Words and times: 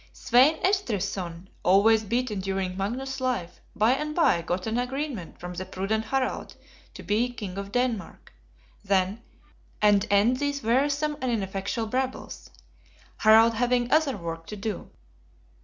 Svein 0.13 0.55
Estrithson, 0.65 1.47
always 1.61 2.03
beaten 2.03 2.39
during 2.39 2.75
Magnus's 2.75 3.21
life, 3.21 3.61
by 3.75 3.91
and 3.91 4.15
by 4.15 4.41
got 4.41 4.65
an 4.65 4.79
agreement 4.79 5.39
from 5.39 5.53
the 5.53 5.63
prudent 5.63 6.05
Harald 6.05 6.55
to 6.95 7.03
be 7.03 7.31
King 7.31 7.55
of 7.59 7.71
Denmark, 7.71 8.33
then; 8.83 9.21
and 9.79 10.07
end 10.09 10.37
these 10.37 10.63
wearisome 10.63 11.17
and 11.21 11.31
ineffectual 11.31 11.85
brabbles; 11.85 12.49
Harald 13.17 13.53
having 13.53 13.91
other 13.91 14.17
work 14.17 14.47
to 14.47 14.55
do. 14.55 14.89